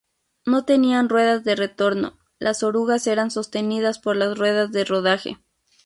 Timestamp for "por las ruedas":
3.99-4.71